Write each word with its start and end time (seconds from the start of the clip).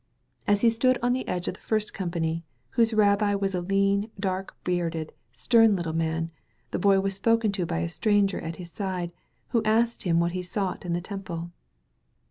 As 0.47 0.61
he 0.61 0.71
stood 0.71 0.97
on 1.03 1.13
the 1.13 1.27
edge 1.27 1.47
of 1.47 1.53
the 1.53 1.59
first 1.59 1.93
company, 1.93 2.43
whose 2.71 2.91
rabbi 2.91 3.35
was 3.35 3.53
a 3.53 3.61
lean, 3.61 4.09
dark 4.19 4.55
bearded, 4.63 5.13
stem 5.31 5.75
little 5.75 5.93
man, 5.93 6.31
the 6.71 6.79
Boy 6.79 6.99
was 6.99 7.19
qx>ken 7.19 7.51
to 7.53 7.67
by 7.67 7.81
a 7.81 7.87
stranger 7.87 8.41
at 8.41 8.55
his 8.55 8.71
side, 8.71 9.11
who 9.49 9.61
asked 9.63 10.01
him 10.01 10.17
indiat 10.17 10.31
he 10.31 10.41
sought 10.41 10.85
in 10.87 10.93
the 10.93 11.01
Temple. 11.01 11.51